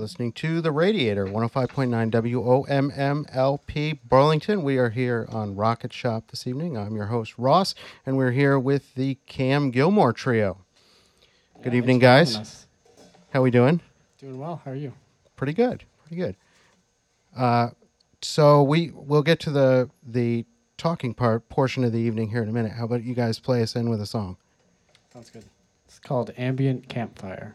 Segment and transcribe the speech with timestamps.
[0.00, 4.62] Listening to The Radiator, 105.9 WOMMLP Burlington.
[4.62, 6.78] We are here on Rocket Shop this evening.
[6.78, 7.74] I'm your host, Ross,
[8.06, 10.56] and we're here with the Cam Gilmour Trio.
[11.62, 12.30] Good Yeah, evening, guys.
[12.32, 12.66] for having us.
[13.34, 13.82] How we doing?
[14.18, 14.62] Doing well.
[14.64, 14.94] How are you?
[15.36, 15.84] Pretty good.
[16.06, 16.36] Pretty good.
[17.36, 17.68] Uh,
[18.22, 20.46] so we we'll get to the the
[20.78, 22.72] talking part portion of the evening here in a minute.
[22.72, 24.38] How about you guys play us in with a song?
[25.12, 25.44] Sounds good.
[25.84, 27.54] It's called Ambient Campfire.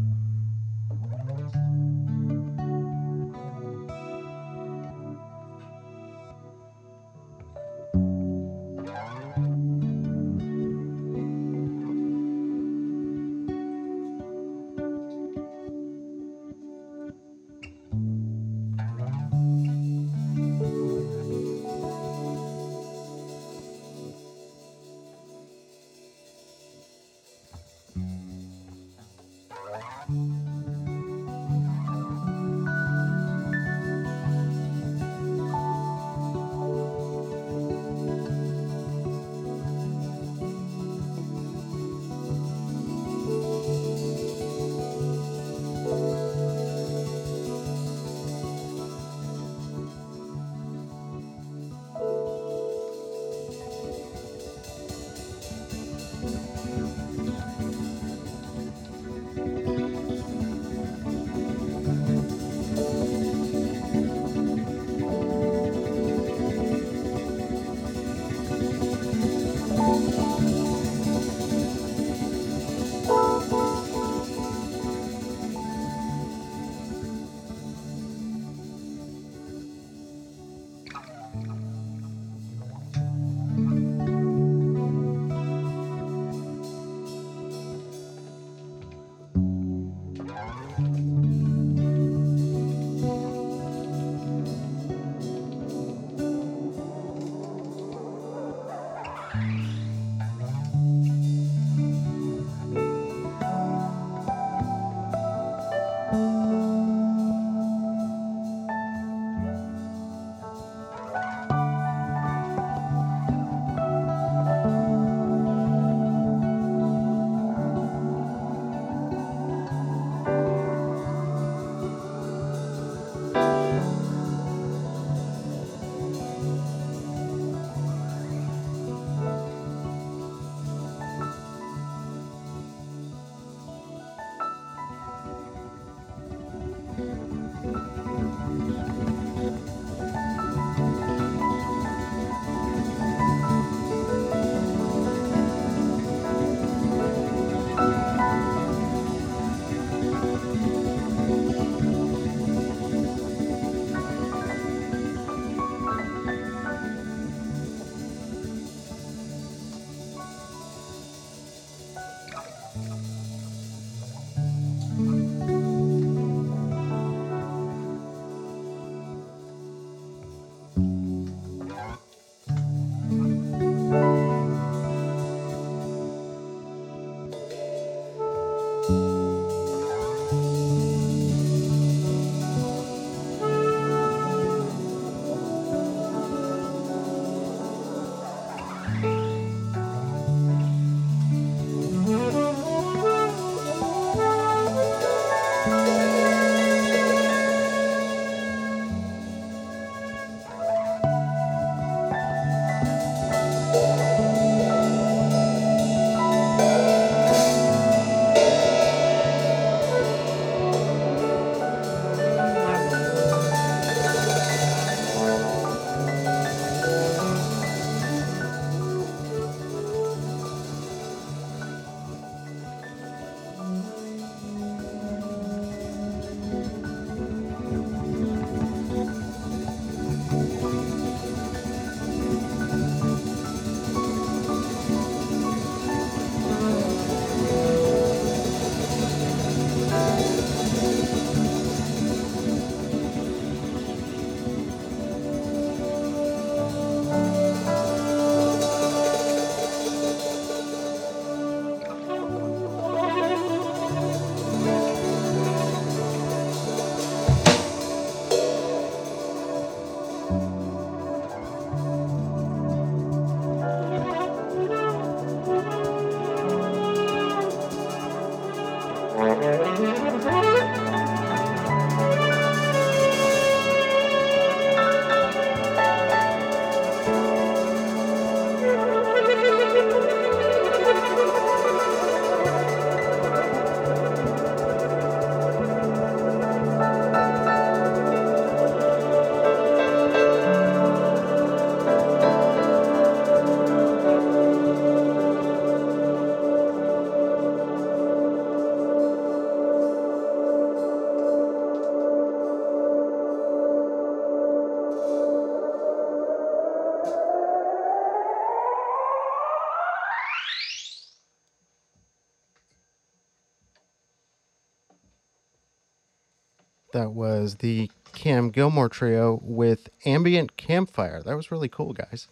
[317.41, 321.23] was the Cam Gilmour trio with Ambient Campfire.
[321.23, 322.27] That was really cool, guys.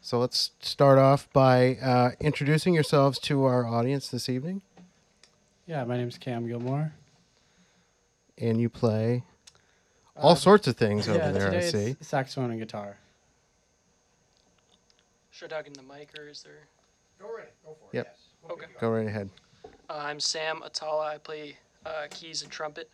[0.00, 4.62] So let's start off by uh, introducing yourselves to our audience this evening.
[5.66, 6.92] Yeah, my name's Cam Gilmour.
[8.38, 9.22] And you play
[10.16, 11.90] all Uh, sorts of things over yeah, there, I see.
[12.00, 12.96] it's saxophone and guitar.
[15.30, 16.66] Should I talk in the mic or is there?
[17.20, 17.96] Go right, go for it.
[17.98, 18.16] Yep.
[18.50, 18.66] Okay.
[18.80, 19.28] Go right ahead.
[19.90, 21.06] Uh, I'm Sam Atala.
[21.14, 21.56] I play
[21.88, 22.90] uh, keys and trumpet.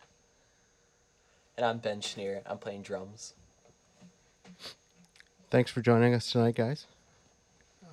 [1.57, 2.41] And I'm Ben Schneer.
[2.45, 3.33] I'm playing drums.
[5.49, 6.85] Thanks for joining us tonight, guys.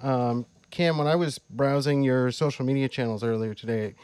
[0.02, 3.94] Um, Cam, when I was browsing your social media channels earlier today,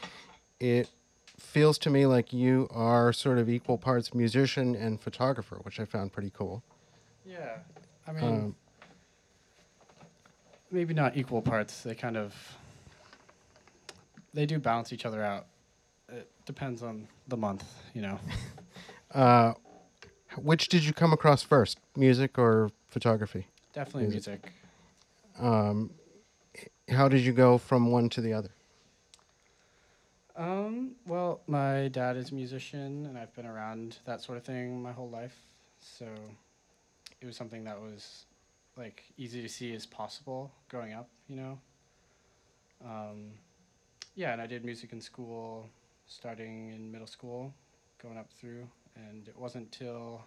[0.59, 0.89] it
[1.37, 5.85] feels to me like you are sort of equal parts musician and photographer, which I
[5.85, 6.63] found pretty cool.
[7.25, 7.57] Yeah,
[8.07, 8.55] I mean, Um,
[10.71, 11.81] maybe not equal parts.
[11.81, 12.35] They kind of
[14.33, 15.47] they do balance each other out.
[16.11, 17.63] It depends on the month,
[17.93, 18.19] you know.
[19.13, 19.53] uh,
[20.37, 23.47] which did you come across first, music or photography?
[23.73, 24.41] Definitely Music.
[24.43, 24.53] music.
[25.39, 25.91] Um,
[26.89, 28.49] how did you go from one to the other?
[30.35, 34.81] Um, well, my dad is a musician, and I've been around that sort of thing
[34.81, 35.35] my whole life.
[35.81, 36.05] So
[37.21, 38.25] it was something that was
[38.77, 41.59] like easy to see as possible growing up, you know.
[42.83, 43.31] Um,
[44.15, 45.69] yeah, and I did music in school,
[46.09, 47.53] starting in middle school,
[48.01, 50.21] going up through, and it wasn't till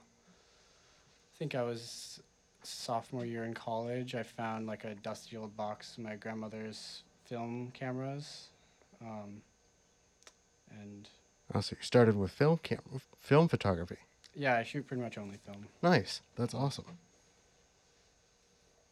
[1.34, 2.22] I think I was
[2.64, 7.70] sophomore year in college I found like a dusty old box of my grandmother's film
[7.74, 8.46] cameras.
[9.00, 9.42] Um,
[10.80, 11.08] and
[11.54, 12.78] Oh, so you started with film cam-
[13.20, 13.96] film photography.
[14.34, 15.66] yeah, I shoot pretty much only film.
[15.82, 16.22] Nice.
[16.36, 16.84] That's awesome.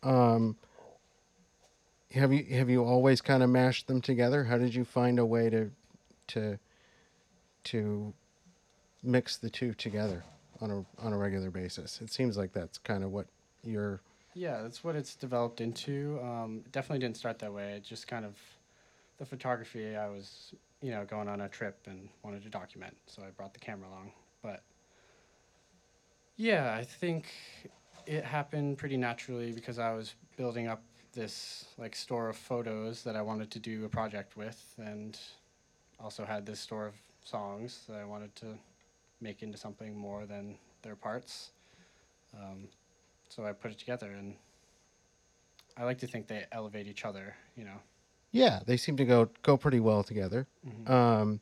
[0.03, 0.57] Um,
[2.13, 4.45] have you have you always kind of mashed them together?
[4.45, 5.71] How did you find a way to
[6.29, 6.59] to
[7.65, 8.13] to
[9.03, 10.25] mix the two together
[10.61, 12.01] on a on a regular basis?
[12.01, 13.27] It seems like that's kind of what
[13.63, 14.01] you're.
[14.35, 16.21] Yeah, that's what it's developed into.
[16.23, 17.73] Um, definitely didn't start that way.
[17.73, 18.37] It just kind of
[19.19, 19.97] the photography.
[19.97, 23.53] I was, you know, going on a trip and wanted to document, so I brought
[23.53, 24.13] the camera along.
[24.43, 24.63] But
[26.37, 27.27] yeah, I think
[28.07, 33.17] it happened pretty naturally because I was building up this like store of photos that
[33.17, 35.19] I wanted to do a project with, and
[35.99, 38.59] also had this store of songs that I wanted to
[39.21, 41.51] make into something more than their parts.
[42.35, 42.69] Um,
[43.29, 44.35] so I put it together, and
[45.77, 47.35] I like to think they elevate each other.
[47.57, 47.81] You know.
[48.33, 50.47] Yeah, they seem to go go pretty well together.
[50.87, 51.41] Um,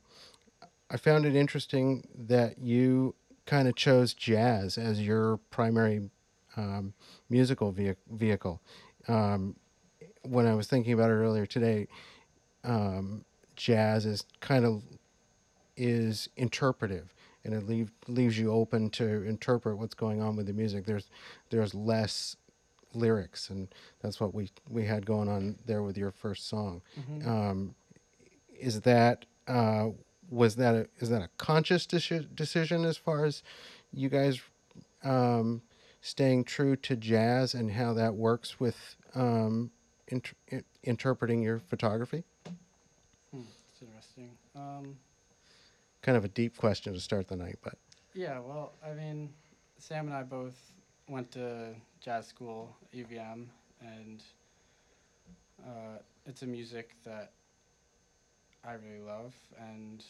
[0.90, 3.14] I found it interesting that you
[3.46, 6.10] kind of chose jazz as your primary
[6.56, 6.94] um,
[7.28, 8.60] musical vehi- vehicle.
[9.06, 9.56] Um,
[10.22, 11.88] when I was thinking about it earlier today,
[12.64, 13.24] um,
[13.56, 14.82] jazz is kind of
[15.78, 20.52] is interpretive, and it leave, leaves you open to interpret what's going on with the
[20.52, 20.84] music.
[20.84, 21.08] There's
[21.50, 22.36] there's less
[22.94, 23.68] lyrics, and
[24.00, 26.82] that's what we we had going on there with your first song.
[27.26, 27.74] Um,
[28.58, 29.88] is that uh,
[30.30, 33.42] was that a, is that a conscious deci- decision as far as
[33.92, 34.40] you guys
[35.04, 35.62] um,
[36.00, 39.70] staying true to jazz and how that works with um,
[40.08, 42.24] inter- interpreting your photography?
[43.32, 43.42] Hmm,
[43.72, 44.30] it's interesting.
[46.02, 47.74] Kind of a deep question to start the night, but
[48.14, 49.30] yeah, well, I mean,
[49.78, 50.54] Sam and I both
[51.08, 53.46] went to jazz school, UVM,
[53.80, 54.22] and
[55.64, 57.32] uh, it's a music that
[58.64, 60.04] I really love, and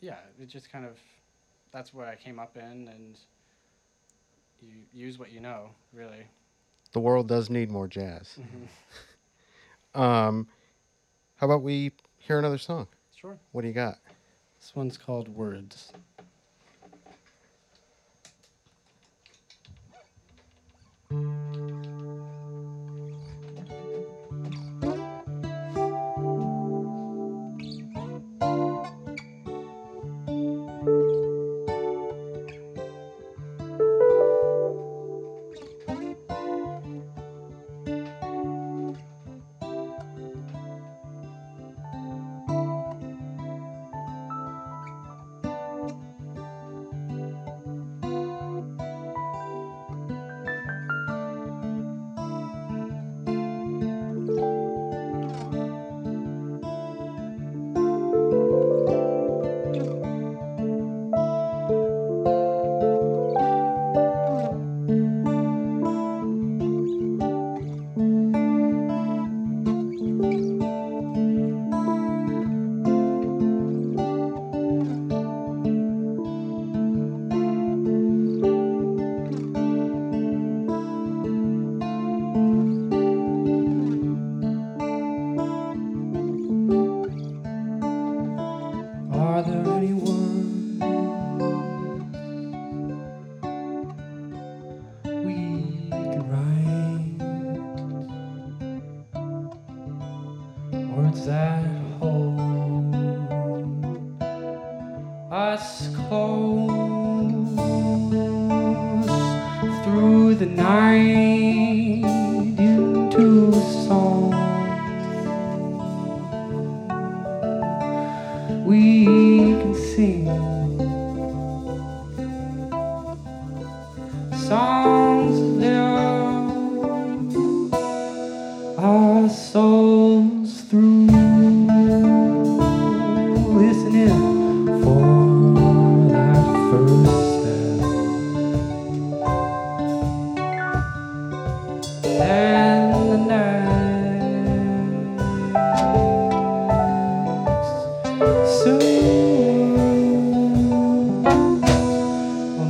[0.00, 0.98] yeah, it just kind of
[1.72, 3.18] that's where I came up in, and
[4.60, 6.26] you use what you know, really.
[6.92, 8.38] the world does need more jazz.
[9.94, 10.46] Um,
[11.36, 12.86] how about we hear another song?
[13.20, 13.36] Sure.
[13.50, 13.98] What do you got?
[14.60, 15.92] This one's called Words.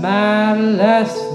[0.00, 1.27] Matter less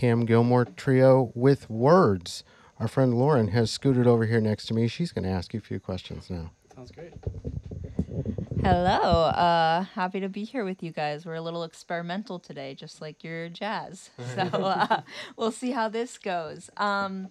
[0.00, 2.42] Cam Gilmour trio with words.
[2.78, 4.88] Our friend Lauren has scooted over here next to me.
[4.88, 6.52] She's going to ask you a few questions now.
[6.74, 7.12] Sounds great.
[8.62, 9.24] Hello.
[9.24, 11.26] Uh, happy to be here with you guys.
[11.26, 14.08] We're a little experimental today, just like your jazz.
[14.34, 15.02] So uh,
[15.36, 16.70] we'll see how this goes.
[16.78, 17.28] Um,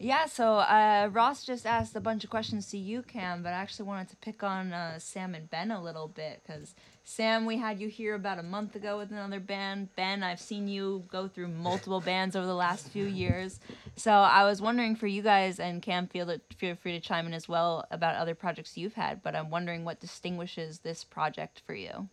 [0.00, 3.58] yeah, so uh, Ross just asked a bunch of questions to you, Cam, but I
[3.58, 6.74] actually wanted to pick on uh, Sam and Ben a little bit because
[7.04, 9.94] Sam, we had you here about a month ago with another band.
[9.96, 13.58] Ben, I've seen you go through multiple bands over the last few years.
[13.96, 17.34] So I was wondering for you guys, and Cam, feel, feel free to chime in
[17.34, 21.74] as well about other projects you've had, but I'm wondering what distinguishes this project for
[21.74, 22.08] you.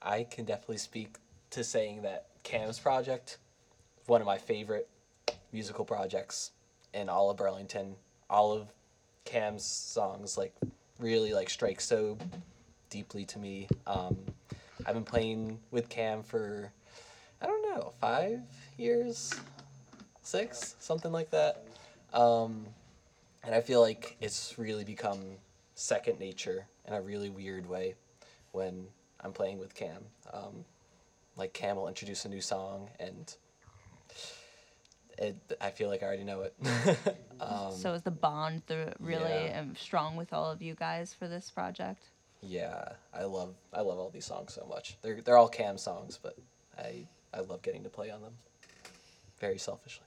[0.00, 1.16] I can definitely speak
[1.50, 3.36] to saying that Cam's project,
[4.06, 4.88] one of my favorite
[5.52, 6.52] musical projects
[6.94, 7.96] in all of Burlington.
[8.28, 8.68] All of
[9.24, 10.54] Cam's songs like
[11.00, 12.16] really like strikes so
[12.90, 13.68] deeply to me.
[13.86, 14.16] Um,
[14.86, 16.72] I've been playing with Cam for
[17.42, 18.40] I don't know five
[18.76, 19.32] years,
[20.22, 21.64] six, something like that.
[22.12, 22.66] Um,
[23.42, 25.18] and I feel like it's really become
[25.74, 27.94] second nature in a really weird way
[28.52, 28.86] when
[29.20, 30.04] I'm playing with Cam.
[30.32, 30.64] Um,
[31.36, 33.34] like Cam will introduce a new song, and
[35.20, 36.54] it, I feel like I already know it.
[37.40, 39.60] um, so is the bond the really yeah.
[39.60, 42.04] um, strong with all of you guys for this project?
[42.42, 44.96] yeah, I love I love all these songs so much.
[45.02, 46.36] They're they're all Cam songs, but
[46.78, 48.32] I I love getting to play on them.
[49.38, 50.04] Very selfishly.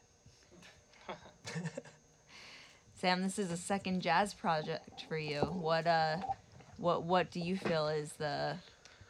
[2.96, 5.42] Sam, this is a second jazz project for you.
[5.42, 6.18] What uh,
[6.78, 8.56] what what do you feel is the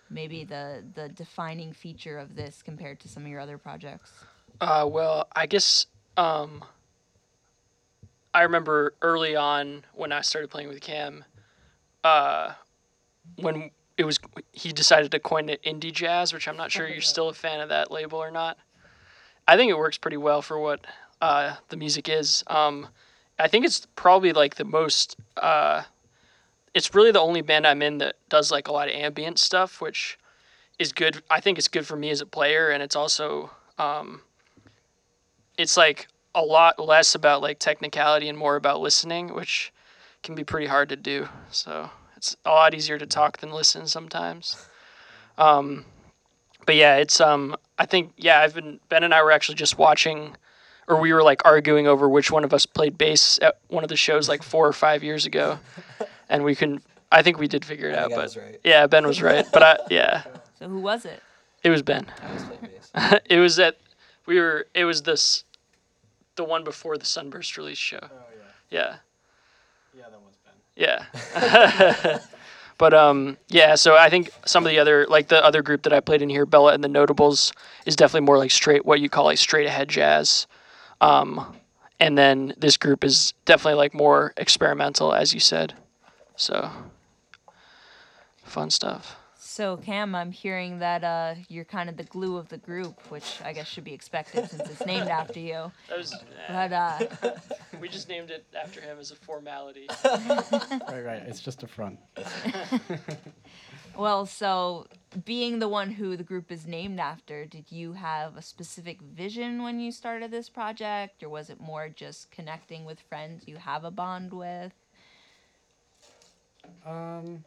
[0.10, 4.12] maybe the the defining feature of this compared to some of your other projects?
[4.60, 6.64] Uh, well, I guess um,
[8.34, 11.24] I remember early on when I started playing with Cam,
[12.04, 12.54] uh,
[13.38, 14.20] when it was
[14.52, 17.60] he decided to coin it indie jazz, which I'm not sure you're still a fan
[17.60, 18.58] of that label or not.
[19.48, 20.86] I think it works pretty well for what
[21.22, 22.44] uh, the music is.
[22.48, 22.88] Um,
[23.38, 25.18] I think it's probably like the most.
[25.38, 25.84] Uh,
[26.74, 29.80] it's really the only band I'm in that does like a lot of ambient stuff,
[29.80, 30.18] which
[30.80, 31.22] is good.
[31.30, 34.22] I think it's good for me as a player, and it's also um,
[35.58, 39.72] it's like a lot less about like technicality and more about listening, which
[40.24, 41.28] can be pretty hard to do.
[41.52, 44.68] So it's a lot easier to talk than listen sometimes.
[45.38, 45.86] Um,
[46.66, 49.78] but yeah, it's um I think yeah I've been Ben and I were actually just
[49.78, 50.36] watching
[50.88, 53.90] or we were like arguing over which one of us played bass at one of
[53.90, 55.60] the shows like four or five years ago,
[56.30, 56.84] and we couldn't.
[57.12, 58.60] I think we did figure it I out, but right.
[58.64, 59.46] yeah, Ben was right.
[59.54, 60.24] But I, yeah,
[60.60, 61.22] So who was it?
[61.64, 62.06] it was Ben.
[62.22, 63.22] I was playing bass.
[63.30, 63.78] it was at
[64.26, 64.68] we were.
[64.74, 65.44] It was this,
[66.36, 68.00] the one before the Sunburst release show.
[68.02, 68.08] Oh
[68.72, 68.80] yeah.
[68.80, 68.96] Yeah.
[69.96, 70.54] Yeah, that was Ben.
[70.76, 72.20] Yeah.
[72.78, 75.94] but um yeah, so I think some of the other like the other group that
[75.94, 77.54] I played in here, Bella and the Notables,
[77.86, 80.48] is definitely more like straight what you call like straight ahead jazz.
[81.02, 81.56] Um
[82.00, 85.74] and then this group is definitely like more experimental as you said.
[86.36, 86.70] So
[88.44, 89.18] fun stuff.
[89.54, 93.40] So Cam, I'm hearing that uh, you're kind of the glue of the group, which
[93.46, 95.72] I guess should be expected since it's named after you.
[95.90, 96.16] That was
[96.48, 97.00] But uh,
[97.80, 99.88] we just named it after him as a formality.
[100.90, 101.22] Right, right.
[101.28, 102.00] It's just a front.
[103.96, 104.88] well, so
[105.24, 109.62] being the one who the group is named after, did you have a specific vision
[109.62, 113.84] when you started this project, or was it more just connecting with friends you have
[113.84, 114.74] a bond with?
[116.88, 117.44] Um,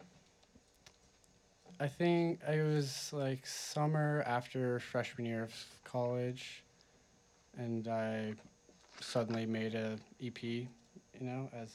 [1.78, 6.62] I think it was like summer after freshman year of college,
[7.58, 8.32] and I
[9.00, 10.42] suddenly made a EP.
[10.42, 10.68] You
[11.20, 11.68] know, as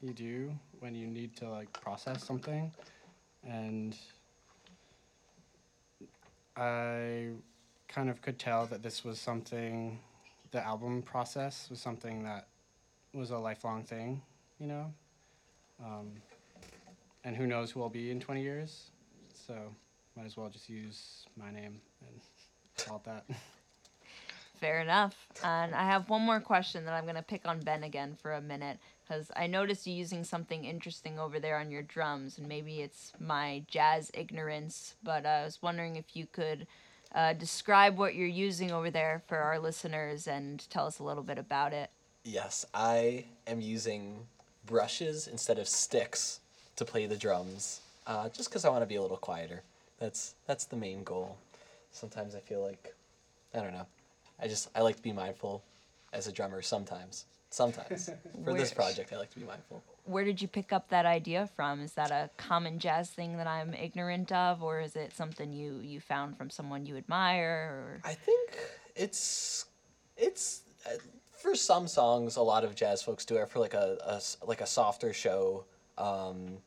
[0.00, 2.70] you do when you need to like process something,
[3.44, 3.96] and
[6.56, 7.30] I
[7.88, 9.98] kind of could tell that this was something.
[10.52, 12.46] The album process was something that
[13.12, 14.22] was a lifelong thing.
[14.60, 14.94] You know.
[15.84, 16.12] Um,
[17.24, 18.90] and who knows who I'll be in 20 years.
[19.46, 19.54] So
[20.16, 22.20] might as well just use my name and
[22.86, 23.24] call it that.
[24.60, 25.14] Fair enough.
[25.44, 28.32] And I have one more question that I'm going to pick on Ben again for
[28.32, 32.48] a minute because I noticed you using something interesting over there on your drums, and
[32.48, 36.66] maybe it's my jazz ignorance, but I was wondering if you could
[37.14, 41.22] uh, describe what you're using over there for our listeners and tell us a little
[41.22, 41.90] bit about it.
[42.24, 44.26] Yes, I am using
[44.64, 46.40] brushes instead of sticks
[46.74, 49.62] to play the drums, uh, just because I want to be a little quieter.
[49.98, 51.36] That's that's the main goal.
[51.90, 52.94] Sometimes I feel like,
[53.54, 53.86] I don't know,
[54.40, 55.62] I just I like to be mindful
[56.12, 56.60] as a drummer.
[56.62, 58.10] Sometimes, sometimes
[58.44, 59.82] for this project, I like to be mindful.
[60.04, 61.80] Where did you pick up that idea from?
[61.80, 65.80] Is that a common jazz thing that I'm ignorant of, or is it something you,
[65.82, 67.70] you found from someone you admire?
[67.72, 68.56] Or I think
[68.94, 69.64] it's
[70.16, 70.90] it's uh,
[71.32, 74.36] for some songs a lot of jazz folks do it for like a, a s-
[74.46, 75.64] like a softer show
[75.98, 76.58] um,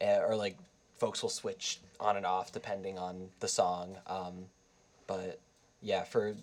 [0.00, 0.56] eh, or like
[0.98, 4.46] folks will switch on and off depending on the song um,
[5.06, 5.40] but
[5.80, 6.34] yeah for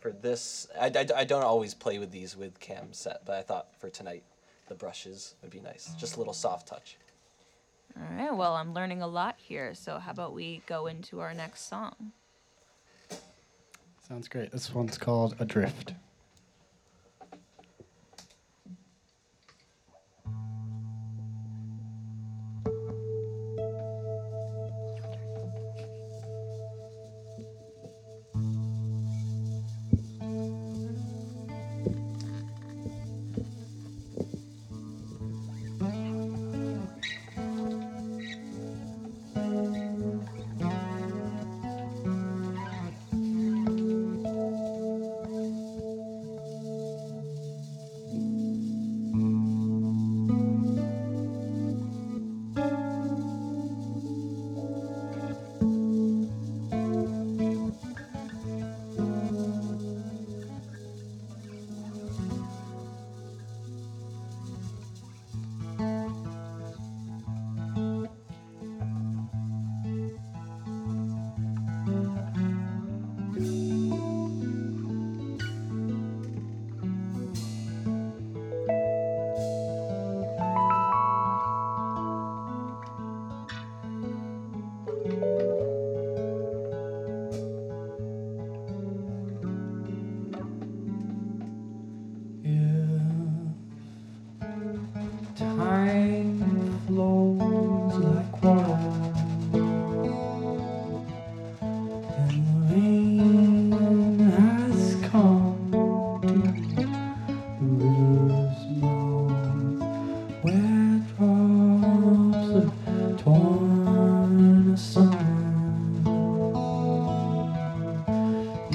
[0.00, 3.42] for this I, I, I don't always play with these with cam set but I
[3.42, 4.22] thought for tonight
[4.68, 6.96] the brushes would be nice just a little soft touch
[7.96, 9.72] all right, well, I'm learning a lot here.
[9.74, 12.12] So how about we go into our next song?
[14.08, 14.50] Sounds great.
[14.50, 15.94] This one's called Adrift.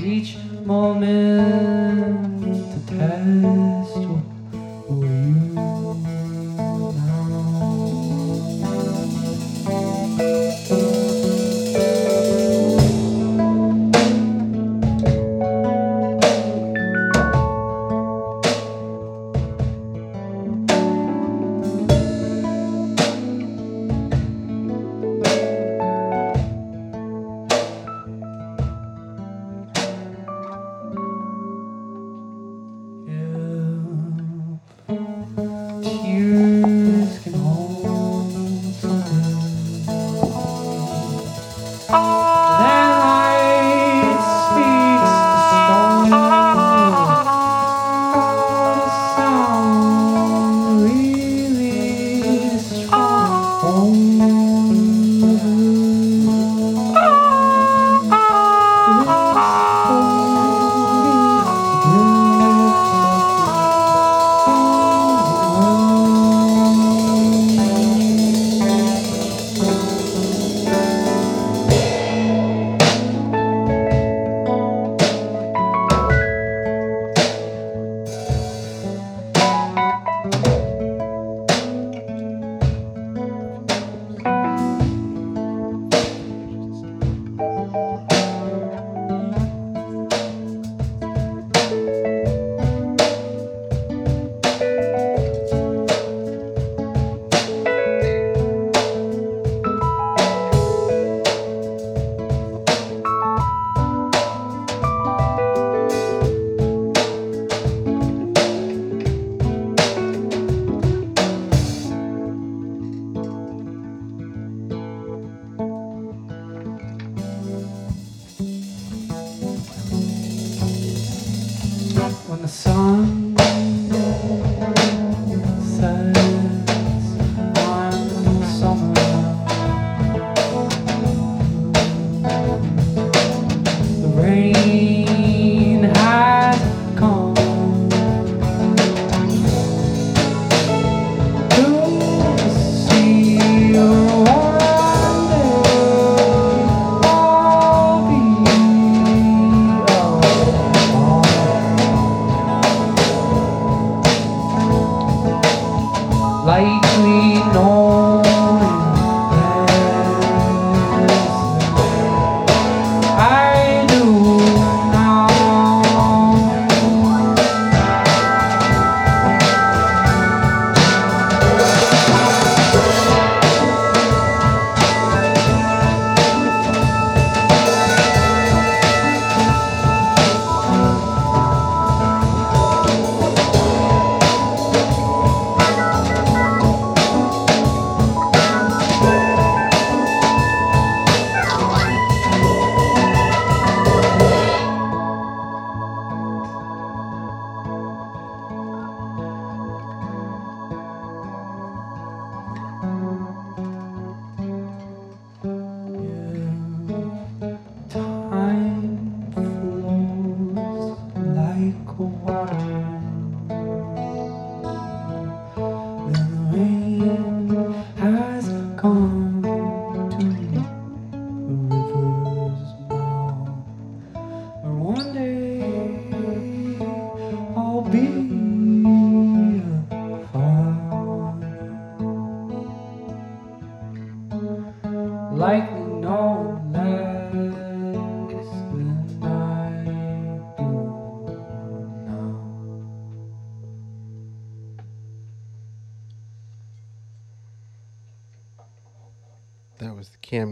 [0.01, 3.68] Each moment to test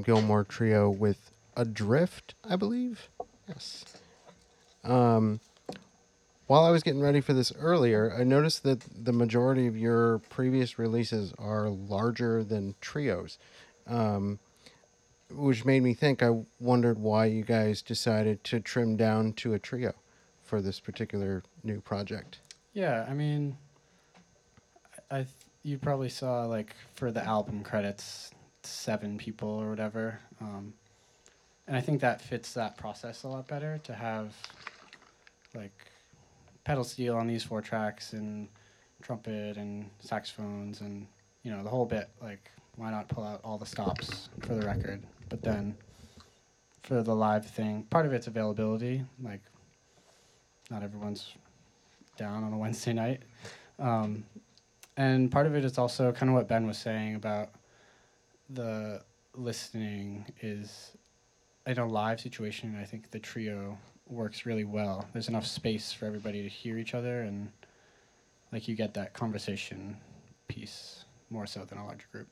[0.07, 3.09] Gilmour trio with Adrift, I believe.
[3.45, 3.83] Yes.
[4.85, 5.41] Um,
[6.47, 10.19] while I was getting ready for this earlier, I noticed that the majority of your
[10.29, 13.37] previous releases are larger than trios,
[13.85, 14.39] um,
[15.29, 16.23] which made me think.
[16.23, 19.93] I wondered why you guys decided to trim down to a trio
[20.41, 22.39] for this particular new project.
[22.71, 23.57] Yeah, I mean,
[25.11, 25.27] I th-
[25.63, 28.31] you probably saw like for the album credits,
[28.67, 30.73] seven people or whatever, um,
[31.67, 34.33] and I think that fits that process a lot better to have
[35.53, 35.71] like
[36.63, 38.47] pedal steel on these four tracks and
[39.01, 41.07] trumpet and saxophones and
[41.43, 42.09] you know the whole bit.
[42.21, 45.03] Like, why not pull out all the stops for the record?
[45.29, 45.75] But then
[46.83, 49.03] for the live thing, part of it's availability.
[49.23, 49.41] Like,
[50.69, 51.33] not everyone's
[52.17, 53.21] down on a Wednesday night.
[53.79, 54.25] Um,
[54.95, 57.51] and part of it is also kind of what Ben was saying about
[58.49, 59.01] the
[59.33, 60.91] listening is
[61.65, 62.77] in a live situation.
[62.79, 65.05] I think the trio works really well.
[65.13, 67.51] There's enough space for everybody to hear each other, and
[68.51, 69.97] like you get that conversation
[70.47, 72.27] piece more so than a larger group.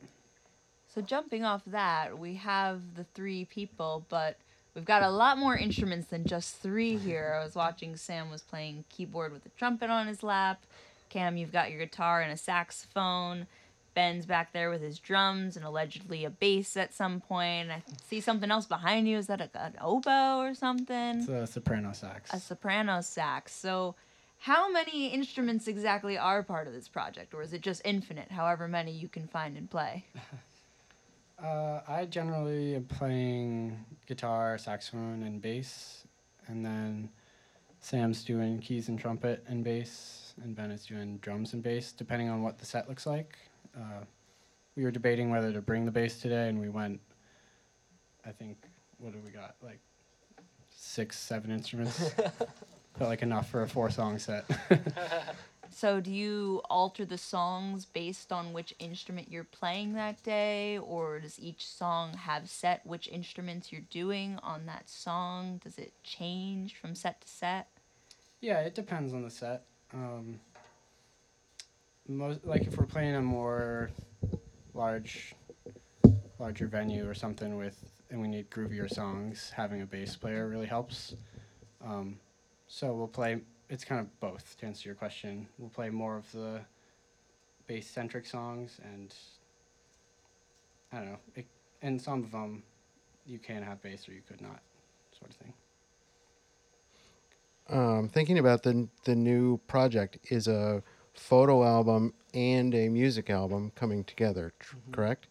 [0.94, 4.38] So jumping off that, we have the three people, but
[4.74, 7.08] we've got a lot more instruments than just three mm-hmm.
[7.08, 7.38] here.
[7.40, 10.64] I was watching Sam was playing keyboard with a trumpet on his lap.
[11.10, 13.48] Cam, you've got your guitar and a saxophone.
[13.96, 17.72] Ben's back there with his drums and allegedly a bass at some point.
[17.72, 19.18] I see something else behind you.
[19.18, 21.20] Is that a, an oboe or something?
[21.20, 22.32] It's a soprano sax.
[22.34, 23.56] a soprano sax.
[23.56, 23.96] So,
[24.38, 28.68] how many instruments exactly are part of this project, or is it just infinite, however
[28.68, 30.06] many you can find and play?
[31.38, 36.08] Uh, I generally am playing guitar, saxophone, and bass,
[36.48, 37.10] and then
[37.82, 42.30] Sam's doing keys and trumpet and bass, and Ben is doing drums and bass, depending
[42.30, 43.36] on what the set looks like.
[43.76, 44.04] Uh,
[44.76, 47.00] we were debating whether to bring the bass today, and we went.
[48.26, 48.58] I think
[49.00, 49.56] what do we got?
[49.62, 49.80] Like
[50.76, 52.12] six, seven instruments.
[52.98, 54.46] Felt like enough for a four-song set.
[55.76, 61.20] So do you alter the songs based on which instrument you're playing that day, or
[61.20, 65.60] does each song have set which instruments you're doing on that song?
[65.62, 67.68] Does it change from set to set?
[68.40, 69.64] Yeah, it depends on the set.
[69.94, 70.40] Um,
[72.08, 73.90] most like if we're playing a more
[74.74, 75.34] large,
[76.40, 77.78] larger venue or something with,
[78.10, 81.16] and we need groovier songs, having a bass player really helps.
[81.84, 82.20] Um,
[82.68, 83.42] so we'll play.
[83.70, 84.58] It's kind of both.
[84.60, 86.62] To answer your question, we'll play more of the
[87.68, 89.14] bass centric songs, and
[90.92, 91.20] I don't know.
[91.36, 91.48] It,
[91.82, 92.64] and some of them,
[93.26, 94.60] you can have bass or you could not,
[95.18, 95.54] sort of thing.
[97.68, 100.84] Um, thinking about the the new project is a
[101.16, 105.28] photo album and a music album coming together, tr- correct?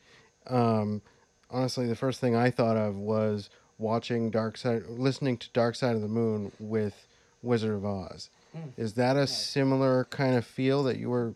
[0.47, 1.03] Um,
[1.51, 5.95] honestly, the first thing I thought of was watching Dark Side, listening to Dark Side
[5.97, 7.07] of the Moon with
[7.43, 8.31] Wizard of Oz.
[8.77, 11.35] Is that a similar kind of feel that you were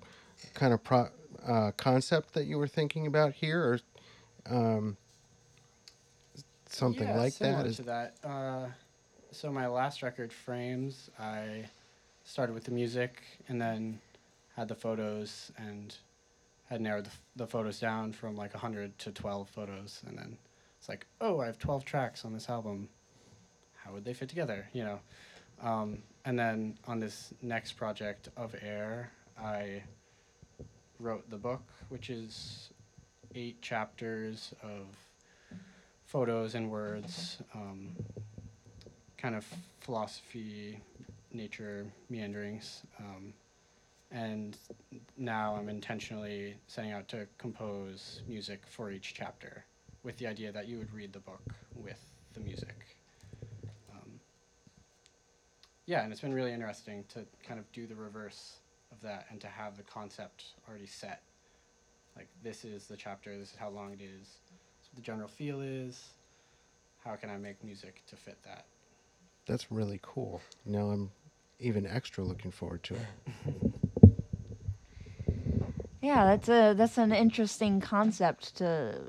[0.54, 1.08] kind of pro,
[1.46, 3.80] uh, concept that you were thinking about here,
[4.48, 4.96] or um,
[6.68, 7.46] something Yeah, like that?
[7.46, 8.14] similar Is to that.
[8.22, 8.66] Uh,
[9.32, 11.64] so my last record, Frames, I
[12.24, 13.98] started with the music and then
[14.58, 15.94] had the photos and
[16.68, 20.02] had narrowed the, the photos down from like 100 to 12 photos.
[20.04, 20.36] And then
[20.80, 22.88] it's like, oh, I have 12 tracks on this album.
[23.76, 24.68] How would they fit together?
[24.72, 25.00] You know?
[25.62, 29.84] Um, and then on this next project of Air, I
[30.98, 32.70] wrote the book, which is
[33.36, 34.86] eight chapters of
[36.04, 37.90] photos and words, um,
[39.16, 39.46] kind of
[39.78, 40.80] philosophy,
[41.32, 42.82] nature meanderings.
[42.98, 43.32] Um,
[44.10, 44.56] and
[45.16, 49.64] now I'm intentionally setting out to compose music for each chapter
[50.02, 52.00] with the idea that you would read the book with
[52.34, 52.96] the music.
[53.90, 54.20] Um,
[55.86, 58.60] yeah, and it's been really interesting to kind of do the reverse
[58.92, 61.22] of that and to have the concept already set.
[62.16, 65.02] Like, this is the chapter, this is how long it is, this is what the
[65.02, 66.14] general feel is,
[67.04, 68.64] how can I make music to fit that?
[69.46, 70.40] That's really cool.
[70.66, 71.10] Now I'm
[71.58, 73.72] even extra looking forward to it.
[76.00, 79.00] Yeah, that's a that's an interesting concept to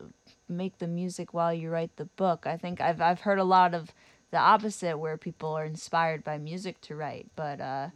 [0.47, 2.47] make the music while you write the book.
[2.47, 3.93] I think I've I've heard a lot of
[4.31, 7.89] the opposite where people are inspired by music to write, but uh,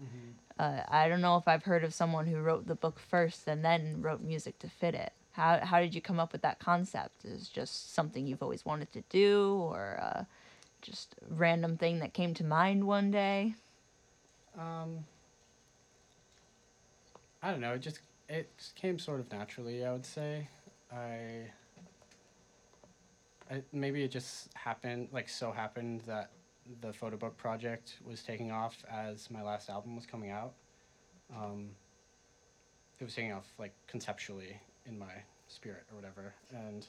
[0.60, 3.64] uh, I don't know if I've heard of someone who wrote the book first and
[3.64, 5.14] then wrote music to fit it.
[5.32, 7.26] How how did you come up with that concept?
[7.26, 10.24] Is just something you've always wanted to do, or uh,
[10.84, 13.56] just a random thing that came to mind one day?
[14.58, 15.06] Um,
[17.42, 17.74] I don't know.
[17.74, 19.86] It just it came sort of naturally.
[19.86, 20.48] I would say.
[20.92, 21.50] I.
[23.52, 26.32] I maybe it just happened like so happened that
[26.82, 30.54] the photo book project was taking off as my last album was coming out.
[31.36, 31.70] Um,
[33.00, 35.14] it was taking off like conceptually in my
[35.48, 36.88] spirit or whatever, and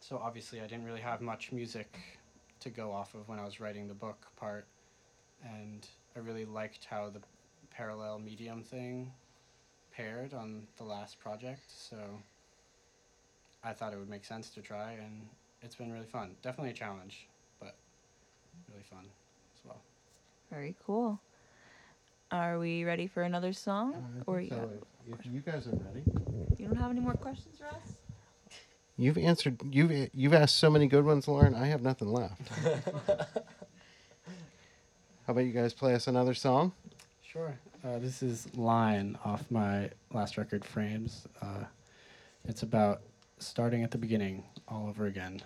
[0.00, 1.98] so obviously I didn't really have much music
[2.60, 4.66] to go off of when I was writing the book part
[5.44, 5.86] and
[6.16, 7.20] I really liked how the
[7.70, 9.12] parallel medium thing
[9.96, 11.64] paired on the last project.
[11.68, 11.96] So
[13.64, 15.26] I thought it would make sense to try, and
[15.62, 16.34] it's been really fun.
[16.42, 17.28] Definitely a challenge,
[17.60, 17.76] but
[18.70, 19.04] really fun
[19.54, 19.80] as well.
[20.50, 21.20] Very cool.
[22.30, 23.94] Are we ready for another song?
[23.94, 24.70] Uh, or you, have-
[25.06, 26.02] if you guys are ready.
[26.58, 27.94] you don't have any more questions, Ross?
[28.96, 29.60] You've answered.
[29.70, 31.54] You've you've asked so many good ones, Lauren.
[31.54, 32.48] I have nothing left.
[35.26, 36.72] How about you guys play us another song?
[37.22, 37.58] Sure.
[37.84, 41.26] Uh, this is Line off my last record, Frames.
[41.40, 41.64] Uh,
[42.44, 43.02] it's about
[43.40, 45.40] starting at the beginning all over again.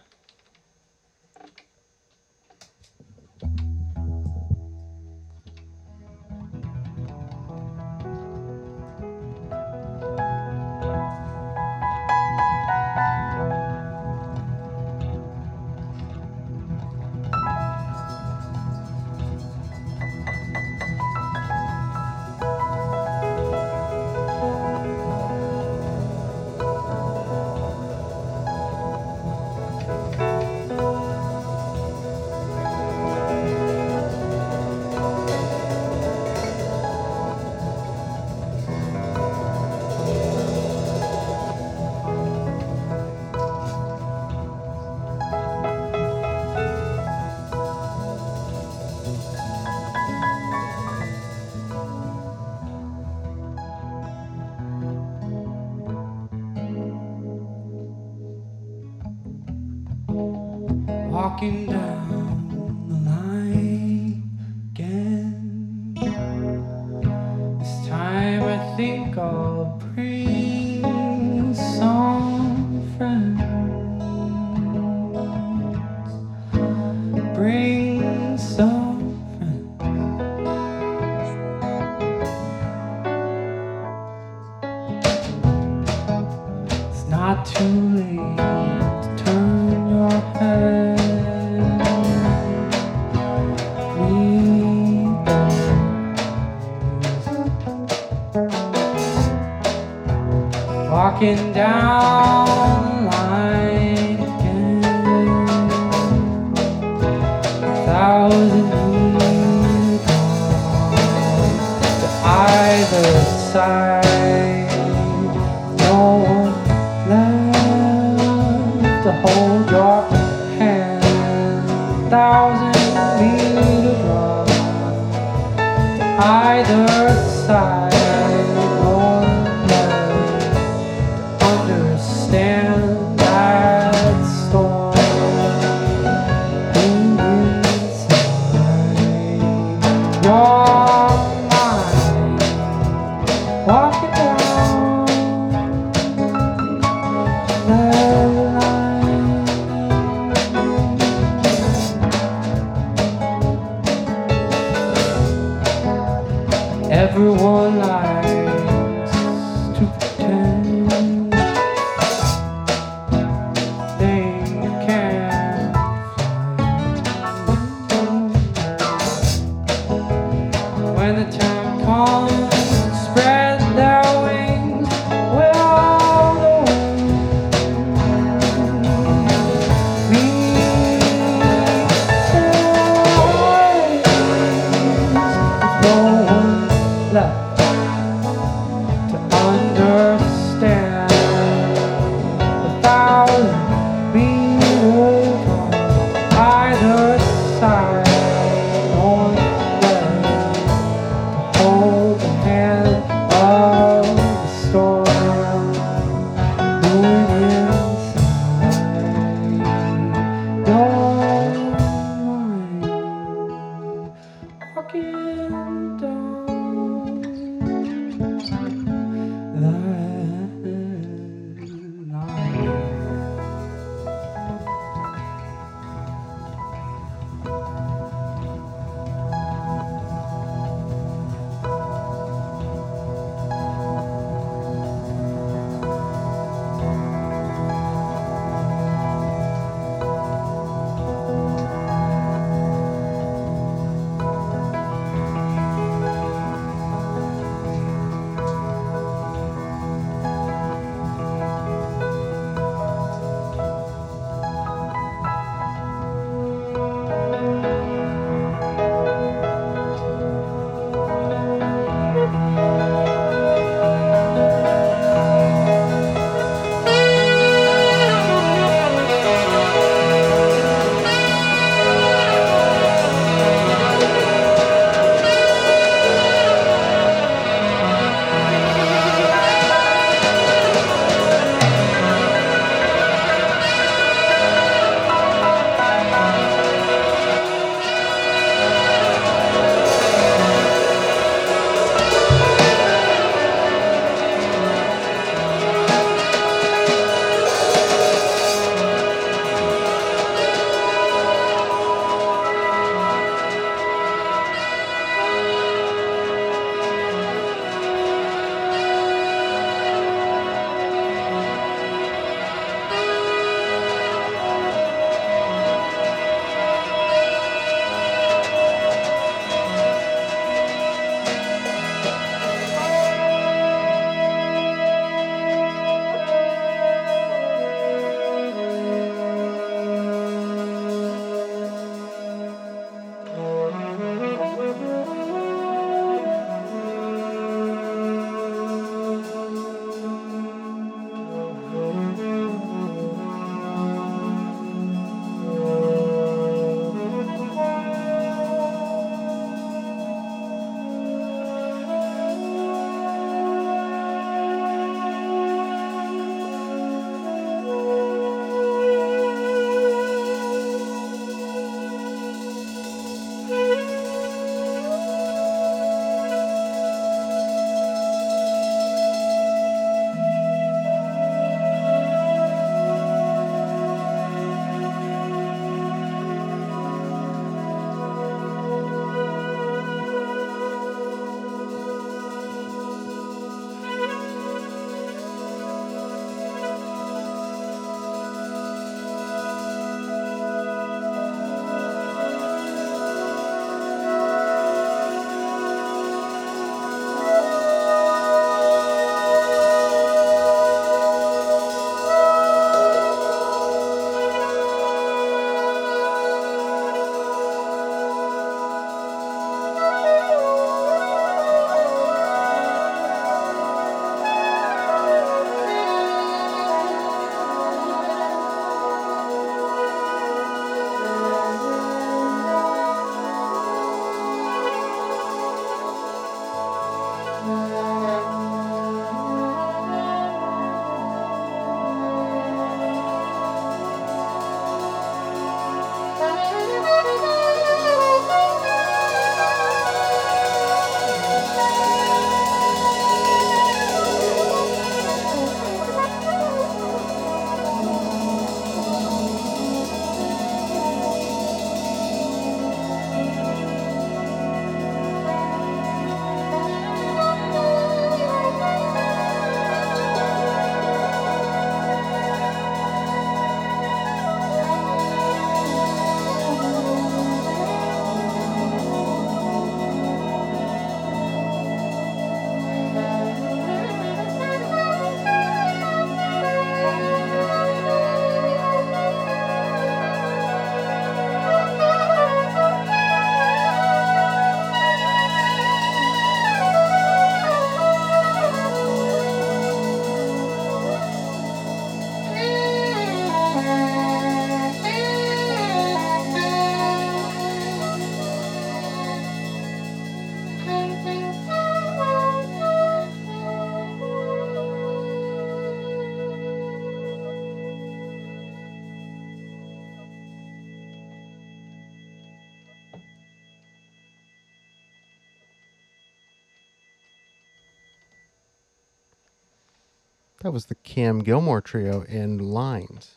[520.47, 523.17] That was the Cam Gilmour trio in Lines.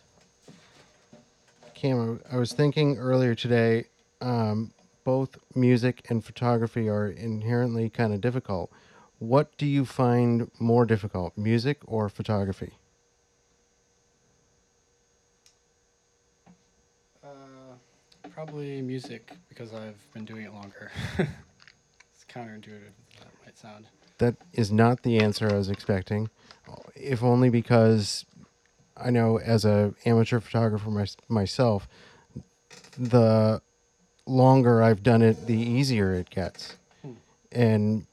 [1.75, 3.85] Cam, I was thinking earlier today,
[4.19, 4.73] um,
[5.03, 8.71] both music and photography are inherently kind of difficult.
[9.19, 12.73] What do you find more difficult, music or photography?
[17.23, 17.75] Uh,
[18.31, 20.91] probably music because I've been doing it longer.
[21.19, 22.89] it's counterintuitive.
[23.19, 23.85] That might sound.
[24.19, 26.29] That is not the answer I was expecting,
[26.95, 28.25] if only because
[28.95, 31.87] I know as a amateur photographer my, myself,
[32.97, 33.61] the
[34.25, 36.75] longer I've done it, the easier it gets.
[37.51, 38.05] And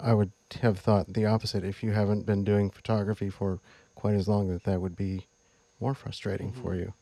[0.00, 0.32] I would
[0.62, 1.64] have thought the opposite.
[1.64, 3.60] If you haven't been doing photography for
[3.94, 5.26] quite as long, that that would be
[5.80, 6.92] more frustrating for you.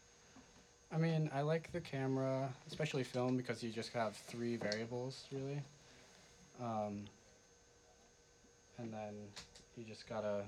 [0.92, 5.60] I mean, I like the camera, especially film, because you just have three variables really.
[6.60, 7.04] Um,
[8.78, 9.14] and then
[9.76, 10.42] you just gotta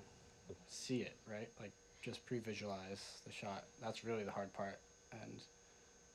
[0.68, 1.49] see it, right?
[1.61, 1.72] Like
[2.03, 3.64] just pre-visualize the shot.
[3.83, 4.79] That's really the hard part.
[5.12, 5.41] And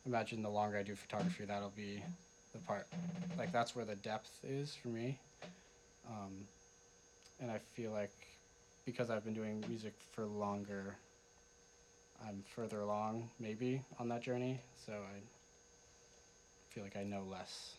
[0.05, 2.03] imagine the longer I do photography, that'll be
[2.53, 2.87] the part.
[3.37, 5.19] Like that's where the depth is for me.
[6.09, 6.45] Um,
[7.39, 8.11] and I feel like
[8.85, 10.95] because I've been doing music for longer,
[12.27, 14.61] I'm further along maybe on that journey.
[14.85, 15.19] So I
[16.69, 17.75] feel like I know less.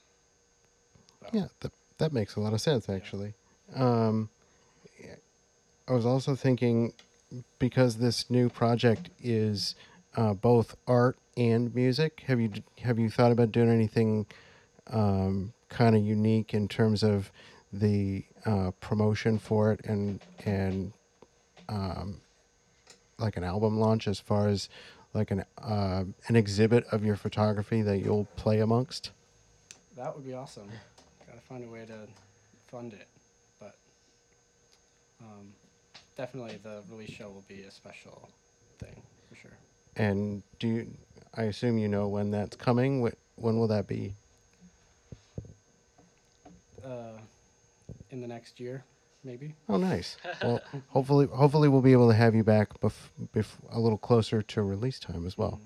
[1.21, 3.35] about- Yeah, that that makes a lot of sense actually.
[3.75, 4.29] Um,
[5.89, 6.93] I was also thinking
[7.59, 9.75] because this new project is
[10.17, 12.23] uh, both art and music.
[12.27, 12.51] Have you
[12.83, 14.27] have you thought about doing anything
[14.89, 17.31] um, kind of unique in terms of
[17.73, 20.93] the uh, promotion for it and and
[21.69, 22.21] um,
[23.19, 24.69] like an album launch as far as
[25.15, 29.11] like an uh, an exhibit of your photography that you'll play amongst?
[29.97, 30.69] That would be awesome.
[31.27, 32.09] Gotta find a way to
[32.69, 33.09] fund it,
[35.23, 35.53] um,
[36.17, 38.29] definitely the release show will be a special
[38.79, 39.57] thing for sure.
[39.97, 40.87] And do you,
[41.35, 43.05] I assume you know when that's coming?
[43.07, 44.15] Wh- When will that be?
[46.85, 47.19] Uh,
[48.11, 48.85] in the next year,
[49.25, 49.55] maybe.
[49.69, 50.17] Oh, nice.
[50.43, 54.43] Well, hopefully, hopefully we'll be able to have you back bef- bef- a little closer
[54.43, 55.61] to release time as well.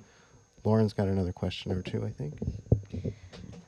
[0.65, 2.35] Lauren's got another question or two, I think.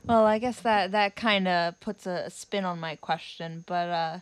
[0.05, 4.19] Well, I guess that that kind of puts a spin on my question, but uh,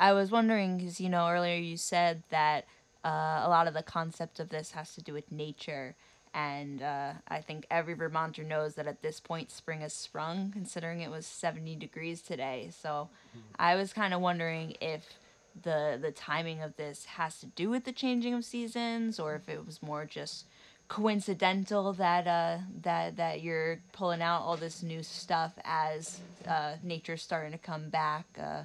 [0.00, 2.64] I was wondering because you know earlier you said that
[3.04, 5.94] uh, a lot of the concept of this has to do with nature,
[6.32, 11.02] and uh, I think every Vermonter knows that at this point spring has sprung, considering
[11.02, 12.70] it was seventy degrees today.
[12.72, 13.10] So,
[13.58, 15.18] I was kind of wondering if
[15.62, 19.50] the the timing of this has to do with the changing of seasons, or if
[19.50, 20.46] it was more just
[20.88, 27.22] coincidental that uh that that you're pulling out all this new stuff as uh nature's
[27.22, 28.64] starting to come back uh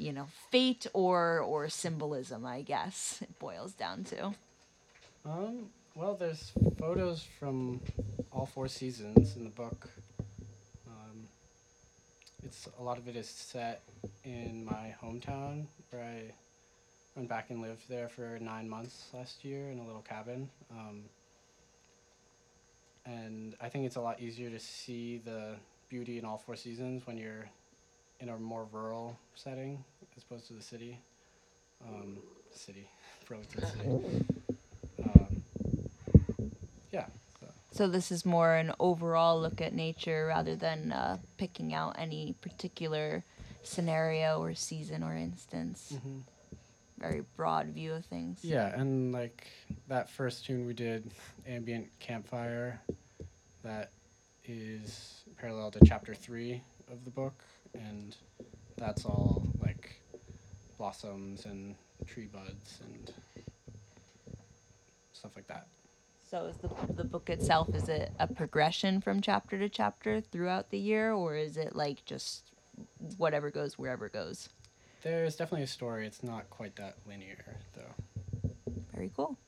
[0.00, 4.32] you know fate or or symbolism i guess it boils down to
[5.24, 7.80] Um, well, there's photos from
[8.32, 9.90] all four seasons in the book.
[10.88, 11.28] Um,
[12.42, 13.82] it's a lot of it is set
[14.24, 16.32] in my hometown, where I
[17.16, 20.48] went back and lived there for nine months last year in a little cabin.
[20.70, 21.02] Um,
[23.04, 25.56] and I think it's a lot easier to see the
[25.90, 27.46] beauty in all four seasons when you're
[28.20, 29.82] in a more rural setting
[30.16, 30.98] as opposed to the city.
[31.86, 32.18] Um,
[32.52, 32.88] city,
[33.28, 34.24] Burlington City.
[35.02, 35.42] Um,
[36.92, 37.06] yeah.
[37.40, 37.46] So.
[37.70, 42.34] so this is more an overall look at nature rather than uh picking out any
[42.42, 43.24] particular
[43.62, 45.94] scenario or season or instance
[46.98, 49.48] very broad view of things Yeah, and like
[49.88, 51.10] that first tune we did,
[51.48, 52.78] Ambient Campfire,
[53.62, 53.90] that
[54.44, 56.62] is parallel to chapter three
[56.92, 57.42] of the book,
[57.74, 58.16] and
[58.76, 60.00] that's all like
[60.78, 61.74] blossoms and
[62.06, 63.12] tree buds and
[65.12, 65.66] stuff like that.
[66.30, 70.70] So is the the book itself is it a progression from chapter to chapter throughout
[70.70, 72.52] the year or is it like just
[73.16, 74.48] whatever goes wherever goes?
[75.02, 76.06] There's definitely a story.
[76.06, 78.52] It's not quite that linear, though.
[78.94, 79.38] Very cool.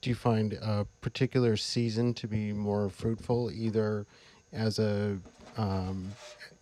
[0.00, 4.06] Do you find a particular season to be more fruitful, either
[4.52, 5.18] as a
[5.56, 6.10] um,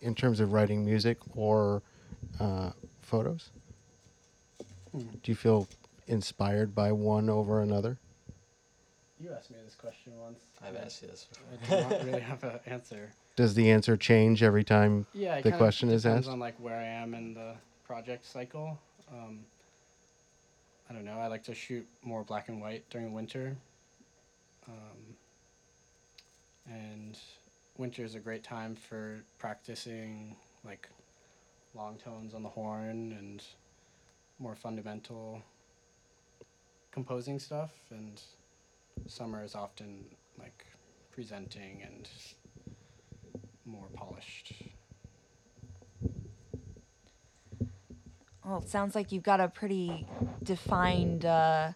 [0.01, 1.81] in terms of writing music or
[2.39, 2.71] uh,
[3.01, 3.51] photos?
[4.91, 4.99] Hmm.
[4.99, 5.67] Do you feel
[6.07, 7.97] inspired by one over another?
[9.19, 10.39] You asked me this question once.
[10.63, 11.47] I've asked you this before.
[11.51, 13.11] I do not really have an answer.
[13.35, 16.55] Does the answer change every time Yeah, it the kinda question is depends on like
[16.59, 18.79] where I am in the project cycle.
[19.11, 19.45] Um,
[20.89, 21.19] I don't know.
[21.19, 23.57] I like to shoot more black and white during winter,
[24.67, 25.15] um,
[26.65, 27.17] and
[27.77, 30.89] winter is a great time for practicing like
[31.75, 33.43] long tones on the horn and
[34.39, 35.41] more fundamental
[36.91, 38.21] composing stuff, and
[39.05, 40.05] summer is often
[40.39, 40.65] like
[41.11, 42.09] presenting and
[43.65, 44.53] more polished.
[48.43, 50.07] Well, it sounds like you've got a pretty
[50.41, 51.73] defined uh,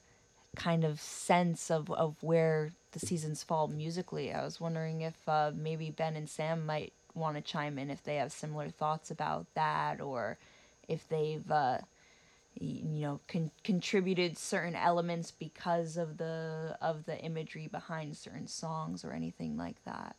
[0.56, 4.34] kind of sense of, of where the seasons fall musically.
[4.34, 8.04] I was wondering if uh, maybe Ben and Sam might want to chime in if
[8.04, 10.38] they have similar thoughts about that, or
[10.88, 11.80] if they've uh,
[12.60, 19.06] you know con- contributed certain elements because of the of the imagery behind certain songs
[19.06, 20.16] or anything like that.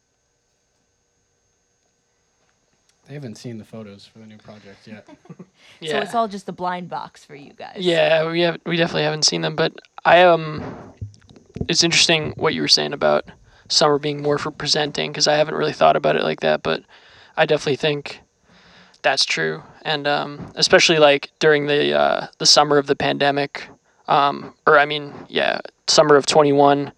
[3.09, 5.07] They haven't seen the photos for the new project yet.
[5.80, 5.92] Yeah.
[5.92, 7.78] So it's all just a blind box for you guys.
[7.78, 9.72] Yeah, we have we definitely haven't seen them, but
[10.05, 10.62] I um,
[11.68, 13.24] it's interesting what you were saying about
[13.68, 16.84] summer being more for presenting because I haven't really thought about it like that, but
[17.36, 18.20] I definitely think
[19.03, 23.68] that's true, and um, especially like during the uh, the summer of the pandemic,
[24.09, 26.92] um, or I mean, yeah, summer of twenty one,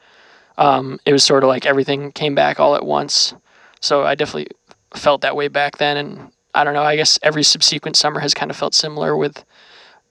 [0.59, 3.35] um, it was sort of like everything came back all at once,
[3.81, 4.49] so I definitely
[4.95, 8.35] felt that way back then, and I don't know, I guess every subsequent summer has
[8.35, 9.45] kind of felt similar with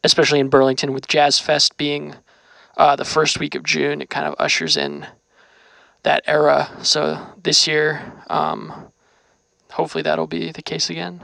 [0.04, 2.16] especially in Burlington with Jazz Fest being
[2.78, 5.08] uh, the first week of June, it kind of ushers in
[6.04, 6.70] that era.
[6.82, 8.88] So this year, um,
[9.72, 11.22] hopefully that'll be the case again.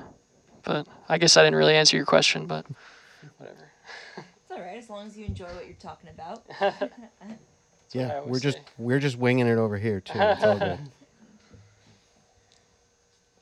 [0.63, 2.65] But I guess I didn't really answer your question, but
[3.37, 3.57] whatever.
[4.15, 6.43] It's all right as long as you enjoy what you're talking about.
[7.91, 10.19] Yeah, we're just we're just winging it over here too.
[10.19, 10.79] It's all good.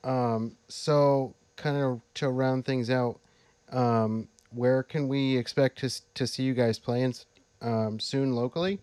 [0.08, 3.20] Um, so kind of to round things out,
[3.72, 7.14] um, where can we expect to to see you guys playing
[7.62, 8.80] um, soon locally?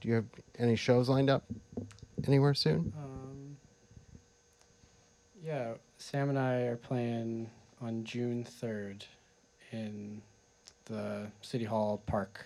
[0.00, 0.24] Do you have
[0.58, 1.44] any shows lined up
[2.26, 2.92] anywhere soon?
[2.98, 3.56] Um,
[5.44, 7.48] yeah, Sam and I are playing
[7.80, 9.04] on June 3rd
[9.70, 10.20] in
[10.86, 12.44] the City Hall Park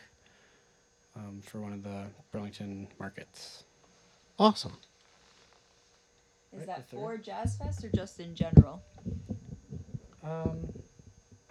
[1.16, 3.64] um, for one of the Burlington markets.
[4.38, 4.76] Awesome.
[6.52, 7.16] Is Right, that for.
[7.16, 8.82] Jazz Fest or just in general?
[10.24, 10.72] Um,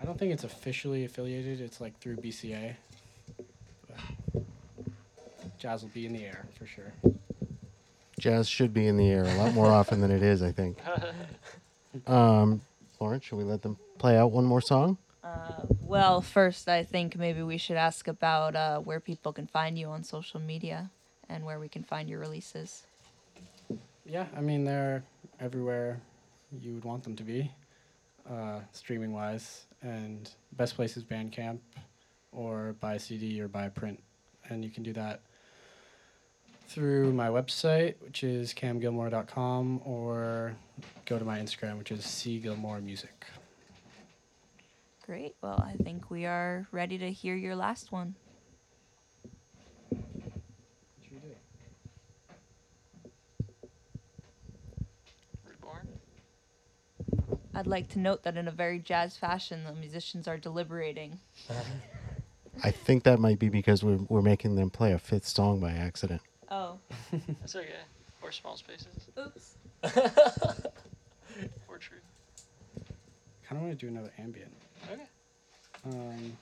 [0.02, 2.76] I don't think it's officially affiliated, it's like through BCA.
[3.88, 3.98] But
[5.58, 6.94] jazz will be in the air for sure.
[8.20, 10.78] Jazz should be in the air a lot more often than it is, I think.
[12.08, 12.60] Um,
[13.00, 14.98] Lauren, should we let them play out one more song?
[15.24, 19.80] Uh, well, first, I think maybe we should ask about uh, where people can find
[19.80, 20.92] you on social media
[21.30, 22.86] and where we can find your releases.
[24.06, 25.04] Yeah, I mean they're
[25.40, 26.00] everywhere
[26.62, 27.52] you would want them to be,
[28.30, 29.66] uh, streaming wise.
[29.82, 31.60] And best place is Bandcamp,
[32.32, 34.02] or buy a CD or buy a print,
[34.50, 35.22] and you can do that
[36.68, 40.56] through my website, which is camgilmour.com, or
[41.06, 43.08] go to my Instagram, which is cgilmourmusic.
[45.06, 45.36] Great.
[45.42, 48.16] Well, I think we are ready to hear your last one.
[57.56, 61.20] I'd like to note that in a very jazz fashion, the musicians are deliberating.
[62.64, 65.72] I think that might be because we're, we're making them play a fifth song by
[65.72, 66.22] accident.
[66.52, 66.78] Oh,
[67.40, 67.70] That's okay.
[68.22, 68.88] Or small spaces.
[69.18, 69.56] oops.
[71.68, 71.98] Or true.
[73.46, 74.52] Kind of want to do another ambient.
[74.92, 75.04] Okay.
[75.86, 76.38] Um,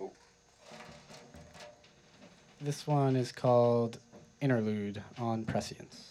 [0.00, 0.10] Oh.
[2.60, 3.98] This one is called
[4.40, 6.01] Interlude on Prescience.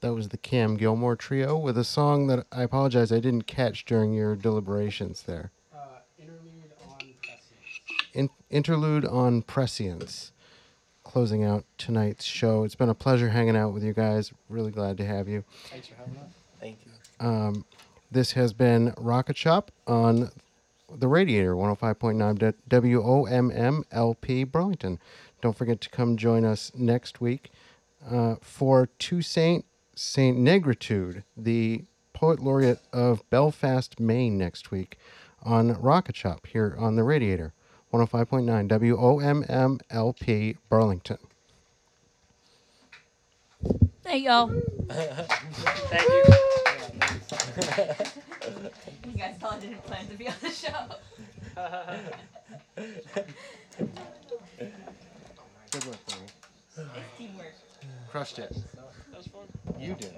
[0.00, 3.84] That was the Cam Gilmour Trio with a song that I apologize I didn't catch
[3.84, 5.50] during your deliberations there.
[5.74, 5.78] Uh,
[6.18, 7.80] interlude on prescience.
[8.14, 10.32] In- interlude on prescience.
[11.04, 12.64] Closing out tonight's show.
[12.64, 14.32] It's been a pleasure hanging out with you guys.
[14.48, 15.44] Really glad to have you.
[15.66, 16.32] Thanks for having us.
[16.58, 17.26] Thank you.
[17.26, 17.64] Um,
[18.10, 20.30] this has been Rocket Shop on
[20.90, 24.98] the Radiator 105.9 WOMM LP Burlington.
[25.42, 27.50] Don't forget to come join us next week
[28.10, 29.66] uh, for Two Saint
[30.00, 31.84] Negritude, the
[32.14, 34.96] poet laureate of Belfast, Maine, next week
[35.42, 37.52] on Rocket Shop here on the Radiator
[37.92, 41.18] 105.9 WOMM LP Burlington.
[44.06, 44.48] Hey, y'all.
[44.88, 46.24] Thank you.
[49.06, 50.70] You guys all didn't plan to be on the show.
[55.70, 57.52] Good work, It's teamwork.
[58.10, 58.56] Crushed it.
[59.80, 60.12] You did.